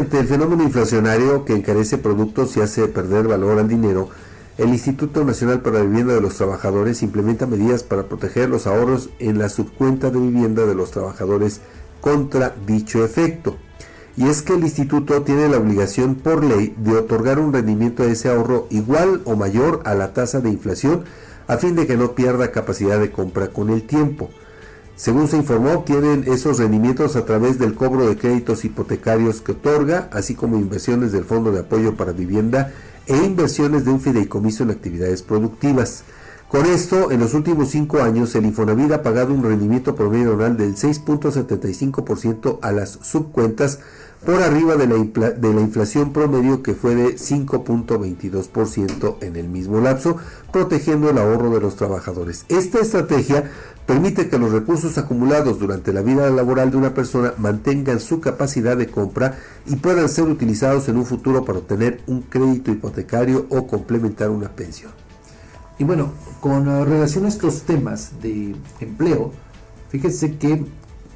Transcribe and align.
ante 0.00 0.18
el 0.18 0.26
fenómeno 0.26 0.62
inflacionario 0.62 1.44
que 1.44 1.54
encarece 1.54 1.98
productos 1.98 2.56
y 2.56 2.62
hace 2.62 2.88
perder 2.88 3.28
valor 3.28 3.58
al 3.58 3.68
dinero, 3.68 4.08
el 4.56 4.70
Instituto 4.70 5.26
Nacional 5.26 5.60
para 5.60 5.80
la 5.80 5.84
Vivienda 5.84 6.14
de 6.14 6.22
los 6.22 6.36
Trabajadores 6.36 7.02
implementa 7.02 7.46
medidas 7.46 7.82
para 7.82 8.04
proteger 8.04 8.48
los 8.48 8.66
ahorros 8.66 9.10
en 9.18 9.38
la 9.38 9.50
subcuenta 9.50 10.08
de 10.08 10.18
vivienda 10.18 10.64
de 10.64 10.74
los 10.74 10.90
trabajadores 10.90 11.60
contra 12.00 12.54
dicho 12.66 13.04
efecto. 13.04 13.58
Y 14.16 14.26
es 14.26 14.40
que 14.40 14.54
el 14.54 14.62
instituto 14.62 15.20
tiene 15.20 15.50
la 15.50 15.58
obligación 15.58 16.14
por 16.14 16.44
ley 16.44 16.74
de 16.78 16.96
otorgar 16.96 17.38
un 17.38 17.52
rendimiento 17.52 18.02
de 18.02 18.12
ese 18.12 18.30
ahorro 18.30 18.68
igual 18.70 19.20
o 19.26 19.36
mayor 19.36 19.82
a 19.84 19.94
la 19.94 20.14
tasa 20.14 20.40
de 20.40 20.48
inflación 20.48 21.04
a 21.46 21.58
fin 21.58 21.76
de 21.76 21.86
que 21.86 21.98
no 21.98 22.14
pierda 22.14 22.52
capacidad 22.52 22.98
de 22.98 23.12
compra 23.12 23.48
con 23.48 23.68
el 23.68 23.82
tiempo. 23.82 24.30
Según 25.00 25.28
se 25.28 25.38
informó, 25.38 25.72
obtienen 25.72 26.24
esos 26.26 26.58
rendimientos 26.58 27.16
a 27.16 27.24
través 27.24 27.58
del 27.58 27.74
cobro 27.74 28.06
de 28.06 28.18
créditos 28.18 28.66
hipotecarios 28.66 29.40
que 29.40 29.52
otorga, 29.52 30.10
así 30.12 30.34
como 30.34 30.58
inversiones 30.58 31.10
del 31.10 31.24
Fondo 31.24 31.52
de 31.52 31.60
Apoyo 31.60 31.94
para 31.94 32.12
Vivienda 32.12 32.74
e 33.06 33.16
inversiones 33.16 33.86
de 33.86 33.92
un 33.92 34.02
fideicomiso 34.02 34.62
en 34.62 34.72
actividades 34.72 35.22
productivas. 35.22 36.04
Con 36.48 36.66
esto, 36.66 37.10
en 37.12 37.20
los 37.20 37.32
últimos 37.32 37.70
cinco 37.70 38.02
años, 38.02 38.34
el 38.34 38.44
Infonavit 38.44 38.92
ha 38.92 39.02
pagado 39.02 39.32
un 39.32 39.42
rendimiento 39.42 39.94
promedio 39.94 40.34
anual 40.34 40.58
del 40.58 40.76
6.75% 40.76 42.58
a 42.60 42.70
las 42.70 42.98
subcuentas 43.00 43.78
por 44.24 44.42
arriba 44.42 44.76
de 44.76 44.86
la, 44.86 45.30
de 45.30 45.54
la, 45.54 45.60
inflación 45.60 46.12
promedio 46.12 46.62
que 46.62 46.74
fue 46.74 46.94
de 46.94 47.16
5.22% 47.16 49.16
en 49.22 49.36
el 49.36 49.48
mismo 49.48 49.80
lapso, 49.80 50.18
protegiendo 50.52 51.08
el 51.08 51.18
ahorro 51.18 51.50
de 51.50 51.60
los 51.60 51.76
trabajadores. 51.76 52.44
Esta 52.48 52.80
estrategia 52.80 53.50
permite 53.86 54.28
que 54.28 54.38
los 54.38 54.52
recursos 54.52 54.98
acumulados 54.98 55.58
durante 55.58 55.92
la 55.92 56.02
vida 56.02 56.28
laboral 56.30 56.70
de 56.70 56.76
una 56.76 56.92
persona 56.92 57.32
mantengan 57.38 57.98
su 57.98 58.20
capacidad 58.20 58.76
de 58.76 58.88
compra 58.88 59.38
y 59.66 59.76
puedan 59.76 60.08
ser 60.08 60.24
utilizados 60.24 60.88
en 60.88 60.98
un 60.98 61.06
futuro 61.06 61.44
para 61.44 61.60
obtener 61.60 62.02
un 62.06 62.22
crédito 62.22 62.70
hipotecario 62.70 63.46
o 63.48 63.66
complementar 63.66 64.30
una 64.30 64.50
pensión. 64.50 64.92
Y 65.78 65.84
bueno, 65.84 66.12
con 66.40 66.66
relación 66.86 67.24
a 67.24 67.28
estos 67.28 67.62
temas 67.62 68.20
de 68.20 68.54
empleo, 68.80 69.32
fíjense 69.88 70.36
que 70.36 70.66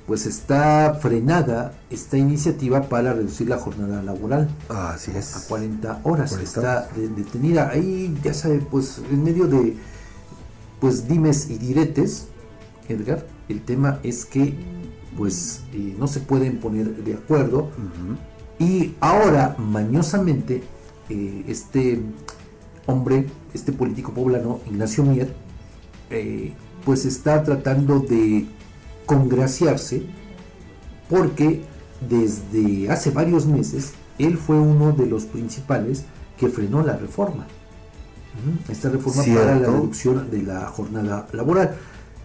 pues 0.06 0.26
está 0.26 0.98
frenada 1.00 1.72
esta 1.90 2.18
iniciativa 2.18 2.82
para 2.88 3.14
reducir 3.14 3.48
la 3.48 3.56
jornada 3.58 4.02
laboral 4.02 4.48
así 4.68 5.12
es. 5.16 5.36
a 5.36 5.48
40 5.48 6.00
horas. 6.04 6.32
está 6.32 6.88
detenida. 6.94 7.70
Ahí 7.70 8.14
ya 8.22 8.34
sabe, 8.34 8.58
pues 8.70 9.00
en 9.10 9.22
medio 9.22 9.46
de 9.46 9.76
pues 10.80 11.08
dimes 11.08 11.48
y 11.48 11.56
diretes, 11.56 12.26
Edgar, 12.88 13.26
el 13.48 13.62
tema 13.62 14.00
es 14.02 14.26
que 14.26 14.54
pues 15.16 15.62
eh, 15.72 15.96
no 15.98 16.06
se 16.06 16.20
pueden 16.20 16.58
poner 16.58 16.94
de 17.04 17.14
acuerdo 17.14 17.70
y 18.58 18.94
ahora 19.00 19.56
mañosamente 19.58 20.62
eh, 21.08 21.44
este 21.48 22.02
hombre, 22.86 23.26
este 23.54 23.72
político 23.72 24.12
poblano, 24.12 24.60
Ignacio 24.66 25.04
Mier, 25.04 25.34
eh, 26.10 26.52
pues 26.84 27.06
está 27.06 27.42
tratando 27.42 28.00
de 28.00 28.46
congraciarse 29.06 30.02
porque 31.08 31.62
desde 32.08 32.90
hace 32.90 33.10
varios 33.10 33.46
meses 33.46 33.92
él 34.18 34.38
fue 34.38 34.58
uno 34.58 34.92
de 34.92 35.06
los 35.06 35.24
principales 35.24 36.04
que 36.38 36.48
frenó 36.48 36.82
la 36.82 36.96
reforma. 36.96 37.46
Esta 38.68 38.88
reforma 38.88 39.22
para 39.22 39.54
la 39.54 39.66
reducción 39.66 40.30
de 40.30 40.42
la 40.42 40.66
jornada 40.66 41.26
laboral. 41.32 41.76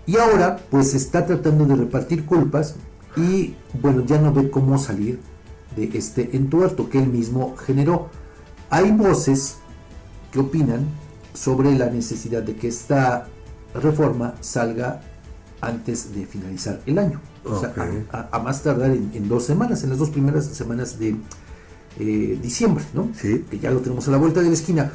Y 0.05 0.17
ahora 0.17 0.57
pues 0.69 0.95
está 0.95 1.25
tratando 1.25 1.65
de 1.65 1.75
repartir 1.75 2.25
culpas 2.25 2.75
y 3.15 3.55
bueno, 3.79 4.03
ya 4.05 4.19
no 4.19 4.33
ve 4.33 4.49
cómo 4.49 4.77
salir 4.77 5.19
de 5.75 5.91
este 5.93 6.35
entuerto 6.35 6.89
que 6.89 6.99
él 6.99 7.07
mismo 7.07 7.55
generó. 7.57 8.09
Hay 8.71 8.91
voces 8.91 9.57
¿Qué 10.31 10.39
opinan 10.39 10.85
sobre 11.33 11.75
la 11.75 11.89
necesidad 11.89 12.43
de 12.43 12.55
que 12.55 12.67
esta 12.67 13.27
reforma 13.73 14.35
salga 14.41 15.01
antes 15.61 16.13
de 16.13 16.25
finalizar 16.25 16.81
el 16.85 16.99
año. 16.99 17.19
O 17.43 17.59
sea, 17.59 17.73
a, 18.11 18.39
más 18.39 18.63
tardar 18.63 18.91
en, 18.91 19.27
dos 19.27 19.45
semanas, 19.45 19.83
en 19.83 19.89
las 19.89 19.99
dos 19.99 20.09
primeras 20.09 20.45
semanas 20.45 20.99
de 20.99 21.15
eh, 21.99 22.39
diciembre, 22.41 22.83
¿no? 22.93 23.09
Sí. 23.15 23.45
Que 23.49 23.59
ya 23.59 23.71
lo 23.71 23.79
tenemos 23.79 24.07
a 24.07 24.11
la 24.11 24.17
vuelta 24.17 24.41
de 24.41 24.47
la 24.47 24.53
esquina. 24.53 24.91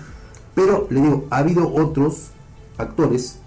Pero 0.54 0.86
le 0.90 1.00
digo, 1.00 1.26
ha 1.30 1.38
habido 1.38 1.72
otros 1.72 2.30
actores 2.78 3.38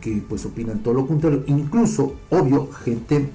que 0.00 0.22
pues 0.28 0.44
opinan 0.46 0.80
todo 0.80 0.94
lo 0.94 1.06
contrario. 1.06 1.44
Incluso, 1.46 2.14
obvio, 2.30 2.70
gente 2.72 3.28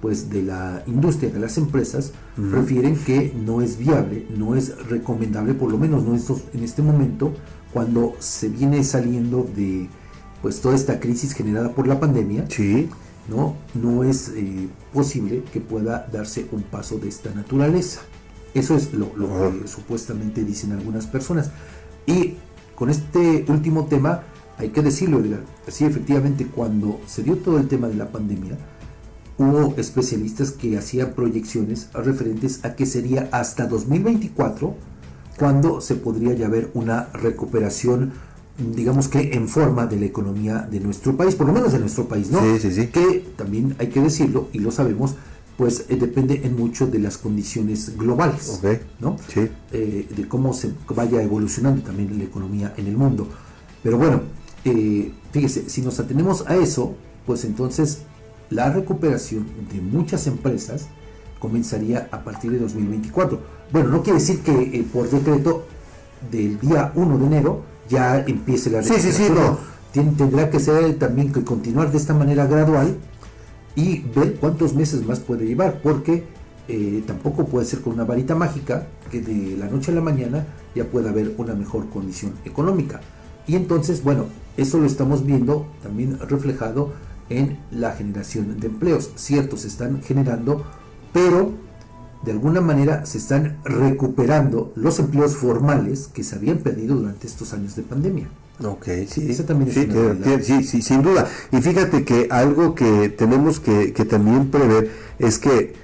pues 0.00 0.30
de 0.30 0.42
la 0.42 0.82
industria, 0.86 1.30
de 1.30 1.40
las 1.40 1.58
empresas, 1.58 2.12
refieren 2.36 2.96
que 2.96 3.34
no 3.34 3.60
es 3.60 3.78
viable, 3.78 4.26
no 4.36 4.54
es 4.54 4.86
recomendable, 4.86 5.54
por 5.54 5.72
lo 5.72 5.78
menos 5.78 6.04
no 6.04 6.14
estos, 6.14 6.44
en 6.54 6.62
este 6.62 6.82
momento, 6.82 7.32
cuando 7.72 8.14
se 8.20 8.48
viene 8.48 8.84
saliendo 8.84 9.48
de 9.56 9.88
pues 10.42 10.60
toda 10.60 10.74
esta 10.74 11.00
crisis 11.00 11.32
generada 11.32 11.74
por 11.74 11.86
la 11.86 11.98
pandemia, 11.98 12.46
sí. 12.48 12.88
no, 13.28 13.56
no 13.74 14.04
es 14.04 14.30
eh, 14.36 14.68
posible 14.92 15.42
que 15.52 15.60
pueda 15.60 16.06
darse 16.12 16.46
un 16.52 16.62
paso 16.62 16.98
de 16.98 17.08
esta 17.08 17.30
naturaleza. 17.34 18.00
Eso 18.54 18.76
es 18.76 18.92
lo, 18.92 19.12
que 19.12 19.68
supuestamente 19.68 20.44
dicen 20.44 20.72
algunas 20.72 21.06
personas. 21.06 21.50
Y 22.06 22.34
con 22.74 22.90
este 22.90 23.44
último 23.48 23.86
tema, 23.86 24.22
hay 24.56 24.70
que 24.70 24.82
decirlo, 24.82 25.20
Edgar, 25.20 25.40
sí, 25.68 25.84
efectivamente, 25.84 26.46
cuando 26.46 27.00
se 27.06 27.22
dio 27.22 27.36
todo 27.36 27.58
el 27.58 27.68
tema 27.68 27.88
de 27.88 27.94
la 27.94 28.10
pandemia, 28.10 28.56
hubo 29.36 29.74
especialistas 29.76 30.50
que 30.50 30.76
hacían 30.76 31.12
proyecciones 31.12 31.90
referentes 31.92 32.64
a 32.64 32.74
que 32.74 32.86
sería 32.86 33.28
hasta 33.30 33.66
2024 33.66 34.74
cuando 35.38 35.80
se 35.80 35.94
podría 35.94 36.34
ya 36.34 36.48
ver 36.48 36.70
una 36.74 37.08
recuperación 37.12 38.12
digamos 38.58 39.06
que 39.08 39.34
en 39.34 39.48
forma 39.48 39.86
de 39.86 39.98
la 39.98 40.06
economía 40.06 40.66
de 40.70 40.80
nuestro 40.80 41.16
país, 41.16 41.34
por 41.36 41.46
lo 41.46 41.52
menos 41.52 41.72
de 41.72 41.78
nuestro 41.78 42.08
país, 42.08 42.30
¿no? 42.30 42.40
Sí, 42.40 42.58
sí, 42.60 42.72
sí. 42.72 42.86
Que 42.88 43.24
también 43.36 43.76
hay 43.78 43.88
que 43.88 44.00
decirlo 44.00 44.48
y 44.52 44.58
lo 44.58 44.72
sabemos, 44.72 45.14
pues 45.56 45.86
eh, 45.88 45.96
depende 45.96 46.40
en 46.44 46.56
mucho 46.56 46.86
de 46.88 46.98
las 46.98 47.18
condiciones 47.18 47.96
globales, 47.96 48.60
¿no? 49.00 49.16
Sí. 49.32 49.48
Eh, 49.72 50.08
de 50.14 50.28
cómo 50.28 50.52
se 50.52 50.72
vaya 50.88 51.22
evolucionando 51.22 51.82
también 51.82 52.18
la 52.18 52.24
economía 52.24 52.74
en 52.76 52.88
el 52.88 52.96
mundo. 52.96 53.28
Pero 53.82 53.96
bueno, 53.96 54.22
eh, 54.64 55.12
fíjese, 55.32 55.68
si 55.70 55.80
nos 55.80 56.00
atenemos 56.00 56.44
a 56.48 56.56
eso, 56.56 56.96
pues 57.26 57.44
entonces 57.44 58.02
la 58.50 58.70
recuperación 58.70 59.46
de 59.72 59.80
muchas 59.80 60.26
empresas 60.26 60.88
comenzaría 61.38 62.08
a 62.10 62.24
partir 62.24 62.50
de 62.50 62.58
2024. 62.58 63.40
Bueno, 63.72 63.90
no 63.90 64.02
quiere 64.02 64.18
decir 64.18 64.40
que 64.40 64.84
por 64.92 65.08
decreto 65.08 65.64
del 66.32 66.58
día 66.58 66.90
1 66.96 67.18
de 67.18 67.26
enero 67.26 67.62
ya 67.88 68.18
empiece 68.20 68.70
la 68.70 68.80
recuperación. 68.80 69.12
Sí, 69.12 69.18
sí, 69.18 69.32
sí, 69.92 70.02
no. 70.02 70.16
tendrá 70.16 70.50
que 70.50 70.60
ser 70.60 70.98
también 70.98 71.32
que 71.32 71.44
continuar 71.44 71.90
de 71.90 71.98
esta 71.98 72.14
manera 72.14 72.46
gradual 72.46 72.96
y 73.74 74.00
ver 74.14 74.34
cuántos 74.36 74.74
meses 74.74 75.06
más 75.06 75.20
puede 75.20 75.46
llevar, 75.46 75.80
porque 75.82 76.24
eh, 76.68 77.02
tampoco 77.06 77.46
puede 77.46 77.64
ser 77.64 77.80
con 77.80 77.94
una 77.94 78.04
varita 78.04 78.34
mágica 78.34 78.86
que 79.10 79.20
de 79.20 79.56
la 79.56 79.66
noche 79.68 79.92
a 79.92 79.94
la 79.94 80.00
mañana 80.00 80.46
ya 80.74 80.84
pueda 80.84 81.10
haber 81.10 81.34
una 81.38 81.54
mejor 81.54 81.88
condición 81.88 82.32
económica. 82.44 83.00
Y 83.46 83.56
entonces, 83.56 84.04
bueno, 84.04 84.26
eso 84.56 84.78
lo 84.78 84.86
estamos 84.86 85.24
viendo 85.24 85.66
también 85.82 86.18
reflejado 86.18 86.92
en 87.30 87.58
la 87.70 87.92
generación 87.92 88.58
de 88.60 88.66
empleos. 88.66 89.10
Cierto, 89.14 89.56
se 89.56 89.68
están 89.68 90.02
generando, 90.02 90.64
pero 91.12 91.52
de 92.22 92.32
alguna 92.32 92.60
manera 92.60 93.06
se 93.06 93.18
están 93.18 93.58
recuperando 93.64 94.72
los 94.74 94.98
empleos 94.98 95.36
formales 95.36 96.08
que 96.12 96.24
se 96.24 96.36
habían 96.36 96.58
perdido 96.58 96.96
durante 96.96 97.26
estos 97.26 97.52
años 97.52 97.76
de 97.76 97.82
pandemia. 97.82 98.28
Ok, 98.64 98.86
sí, 99.06 99.32
también 99.46 99.70
sí, 100.42 100.64
sí, 100.64 100.82
sin 100.82 101.02
duda. 101.02 101.28
Y 101.52 101.60
fíjate 101.60 102.04
que 102.04 102.26
algo 102.30 102.74
que 102.74 103.08
tenemos 103.08 103.60
que, 103.60 103.92
también 104.08 104.50
prever 104.50 104.90
es 105.20 105.38
que 105.38 105.74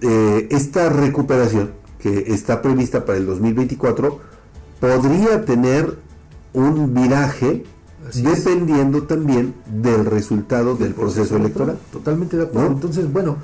eh, 0.00 0.48
esta 0.50 0.88
recuperación 0.88 1.72
que 1.98 2.32
está 2.32 2.62
prevista 2.62 3.04
para 3.04 3.18
el 3.18 3.26
2024 3.26 4.20
podría 4.80 5.44
tener 5.44 5.98
un 6.54 6.94
viraje 6.94 7.64
dependiendo 8.14 9.02
también 9.02 9.54
del 9.66 10.06
resultado 10.06 10.74
del, 10.76 10.94
proceso, 10.94 11.36
electoral. 11.36 11.78
Totalmente 11.92 12.38
de 12.38 12.44
acuerdo. 12.44 12.72
Entonces, 12.72 13.12
bueno, 13.12 13.36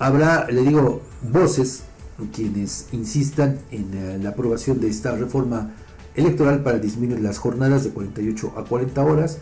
habrá, 0.00 0.48
le 0.50 0.62
digo, 0.62 1.02
voces 1.22 1.84
quienes 2.32 2.88
insistan 2.92 3.58
en 3.70 3.94
eh, 3.94 4.18
la 4.20 4.30
aprobación 4.30 4.80
de 4.80 4.88
esta 4.88 5.12
reforma 5.16 5.70
electoral 6.14 6.62
para 6.62 6.78
disminuir 6.78 7.20
las 7.20 7.38
jornadas 7.38 7.84
de 7.84 7.90
48 7.90 8.54
a 8.56 8.64
40 8.64 9.02
horas. 9.04 9.38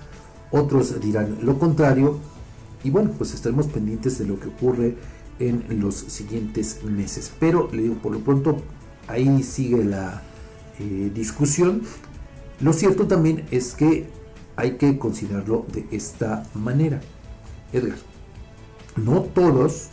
Otros 0.50 1.00
dirán 1.00 1.38
lo 1.42 1.58
contrario. 1.58 2.18
Y 2.84 2.90
bueno, 2.90 3.10
pues 3.16 3.34
estaremos 3.34 3.66
pendientes 3.66 4.18
de 4.18 4.26
lo 4.26 4.38
que 4.38 4.48
ocurre 4.48 4.96
en 5.40 5.80
los 5.80 5.94
siguientes 5.94 6.84
meses. 6.84 7.32
Pero 7.40 7.68
le 7.72 7.82
digo, 7.82 7.94
por 7.96 8.12
lo 8.12 8.20
pronto, 8.20 8.62
ahí 9.08 9.42
sigue 9.42 9.84
la 9.84 10.22
eh, 10.78 11.10
discusión. 11.12 11.82
Lo 12.60 12.72
cierto 12.72 13.06
también 13.06 13.46
es 13.50 13.74
que 13.74 14.08
hay 14.56 14.72
que 14.72 14.98
considerarlo 14.98 15.66
de 15.72 15.86
esta 15.90 16.44
manera. 16.54 17.00
Edgar, 17.72 17.98
no 18.96 19.22
todos 19.22 19.88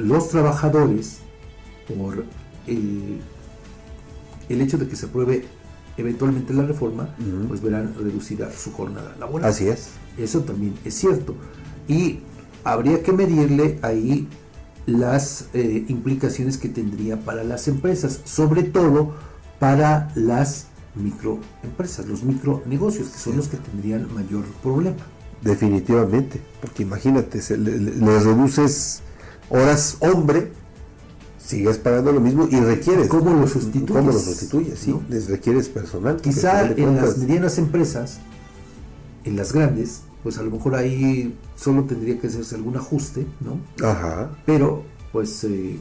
los 0.00 0.28
trabajadores 0.28 1.18
por 1.88 2.24
eh, 2.66 3.20
el 4.48 4.60
hecho 4.60 4.78
de 4.78 4.88
que 4.88 4.96
se 4.96 5.06
apruebe 5.06 5.44
eventualmente 5.96 6.54
la 6.54 6.64
reforma, 6.64 7.14
pues 7.48 7.60
verán 7.60 7.94
reducida 7.94 8.50
su 8.52 8.72
jornada 8.72 9.14
laboral. 9.18 9.48
Así 9.48 9.68
es. 9.68 9.90
Eso 10.18 10.40
también 10.40 10.74
es 10.84 10.94
cierto. 10.94 11.34
Y 11.88 12.20
habría 12.64 13.02
que 13.02 13.12
medirle 13.12 13.78
ahí 13.82 14.28
las 14.86 15.48
eh, 15.52 15.84
implicaciones 15.88 16.58
que 16.58 16.68
tendría 16.68 17.20
para 17.20 17.44
las 17.44 17.68
empresas, 17.68 18.20
sobre 18.24 18.62
todo 18.64 19.14
para 19.58 20.10
las 20.14 20.66
microempresas, 20.94 22.06
los 22.06 22.22
micronegocios, 22.22 23.08
que 23.08 23.18
son 23.18 23.36
los 23.36 23.48
que 23.48 23.56
tendrían 23.58 24.12
mayor 24.14 24.44
problema. 24.62 24.96
Definitivamente, 25.42 26.40
porque 26.60 26.82
imagínate, 26.82 27.40
le, 27.56 28.18
reduces 28.20 29.02
horas 29.50 29.96
hombre, 30.00 30.52
sigues 31.38 31.78
pagando 31.78 32.12
lo 32.12 32.20
mismo 32.20 32.48
y 32.50 32.58
requieres. 32.60 33.08
¿Cómo 33.08 33.34
lo 33.34 33.46
sustituyes? 33.46 33.90
¿Cómo 33.90 34.12
lo 34.12 34.18
sustituyes? 34.18 34.78
Sí, 34.78 34.96
les 35.08 35.28
requieres 35.28 35.68
personal. 35.68 36.16
Quizá 36.20 36.70
en 36.70 36.96
las 36.96 37.18
medianas 37.18 37.58
empresas, 37.58 38.20
en 39.24 39.36
las 39.36 39.52
grandes, 39.52 40.02
pues 40.22 40.38
a 40.38 40.42
lo 40.42 40.50
mejor 40.50 40.74
ahí 40.76 41.36
solo 41.56 41.84
tendría 41.84 42.18
que 42.18 42.28
hacerse 42.28 42.54
algún 42.54 42.76
ajuste, 42.76 43.26
¿no? 43.40 43.58
Ajá. 43.86 44.30
Pero, 44.46 44.84
pues, 45.12 45.44
eh, 45.44 45.76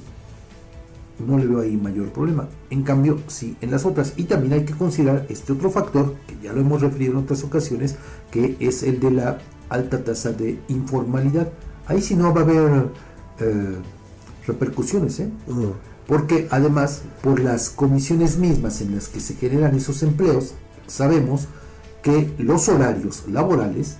no 1.26 1.38
le 1.38 1.46
veo 1.46 1.60
ahí 1.62 1.76
mayor 1.76 2.10
problema. 2.10 2.48
En 2.70 2.84
cambio, 2.84 3.20
sí, 3.28 3.58
en 3.62 3.72
las 3.72 3.86
otras. 3.86 4.14
Y 4.16 4.24
también 4.24 4.54
hay 4.54 4.66
que 4.66 4.74
considerar 4.74 5.26
este 5.30 5.54
otro 5.54 5.70
factor, 5.70 6.16
que 6.28 6.38
ya 6.42 6.54
lo 6.54 6.62
hemos 6.62 6.82
referido 6.82 7.14
en 7.14 7.18
otras 7.20 7.44
ocasiones, 7.44 7.96
que 8.32 8.56
es 8.60 8.84
el 8.84 9.00
de 9.00 9.12
la 9.12 9.38
alta 9.70 10.04
tasa 10.04 10.32
de 10.32 10.60
informalidad. 10.70 11.50
Ahí 11.88 12.02
sí 12.02 12.16
no 12.16 12.34
va 12.34 12.42
a 12.42 12.44
haber 12.44 12.90
eh, 13.40 13.78
repercusiones, 14.48 15.20
¿eh? 15.20 15.30
Porque 16.08 16.48
además, 16.50 17.04
por 17.22 17.40
las 17.40 17.70
comisiones 17.70 18.38
mismas 18.38 18.82
en 18.82 18.96
las 18.96 19.08
que 19.08 19.20
se 19.20 19.36
generan 19.36 19.76
esos 19.76 20.02
empleos, 20.02 20.54
sabemos 20.88 21.48
que 22.02 22.34
los 22.40 22.68
horarios 22.70 23.26
laborales 23.28 23.98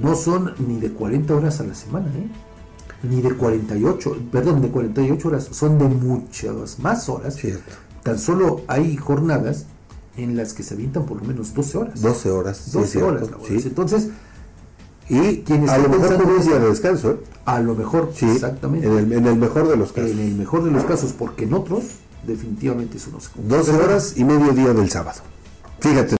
no 0.00 0.14
son 0.14 0.54
ni 0.66 0.78
de 0.78 0.92
40 0.92 1.34
horas 1.34 1.60
a 1.60 1.64
la 1.64 1.74
semana, 1.74 2.06
¿eh? 2.08 2.28
ni 3.02 3.20
de 3.20 3.34
48, 3.34 4.16
perdón, 4.30 4.62
de 4.62 4.68
48 4.68 5.28
horas, 5.28 5.48
son 5.50 5.78
de 5.78 5.88
muchas 5.88 6.78
más 6.78 7.08
horas. 7.08 7.36
Cierto. 7.36 7.72
Tan 8.02 8.18
solo 8.18 8.62
hay 8.68 8.96
jornadas 8.96 9.66
en 10.16 10.36
las 10.36 10.54
que 10.54 10.62
se 10.62 10.74
avientan 10.74 11.06
por 11.06 11.18
lo 11.18 11.24
menos 11.24 11.54
12 11.54 11.78
horas. 11.78 12.00
12 12.02 12.30
horas. 12.30 12.72
12 12.72 13.02
horas. 13.02 13.28
Entonces, 13.48 14.08
y 15.08 15.38
quienes 15.38 15.70
a 15.70 15.78
lo 15.78 15.88
mejor 15.88 16.24
un 16.24 16.42
día 16.42 16.58
de 16.58 16.68
descanso. 16.68 17.12
¿eh? 17.12 17.16
A 17.44 17.60
lo 17.60 17.74
mejor, 17.74 18.10
sí, 18.14 18.26
exactamente. 18.26 18.86
En 18.86 19.26
el, 19.26 19.36
mejor 19.36 19.68
de 19.68 19.76
los 19.76 19.92
casos. 19.92 20.10
En 20.10 20.18
el 20.18 20.34
mejor 20.34 20.64
de 20.64 20.70
los 20.70 20.84
casos, 20.84 21.12
porque 21.12 21.44
en 21.44 21.54
otros 21.54 21.84
definitivamente 22.26 22.96
eso 22.96 23.10
no 23.12 23.20
se 23.20 23.30
12 23.36 23.72
horas 23.72 24.14
y 24.16 24.24
medio 24.24 24.52
día 24.52 24.72
del 24.72 24.90
sábado. 24.90 25.20
Fíjate. 25.80 26.14